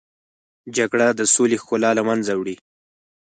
[0.75, 2.55] جګړه د سولې ښکلا له منځه وړي